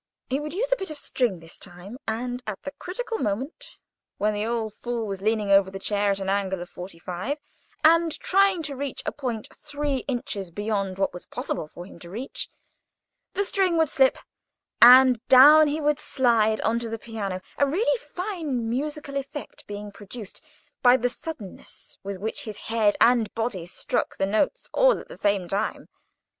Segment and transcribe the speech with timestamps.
[0.31, 3.77] He would use a bit of string this time, and at the critical moment,
[4.17, 7.37] when the old fool was leaning over the chair at an angle of forty five,
[7.83, 12.09] and trying to reach a point three inches beyond what was possible for him to
[12.09, 12.49] reach,
[13.33, 14.17] the string would slip,
[14.81, 19.91] and down he would slide on to the piano, a really fine musical effect being
[19.91, 20.41] produced
[20.81, 25.15] by the suddenness with which his head and body struck all the notes at the
[25.15, 25.87] same time.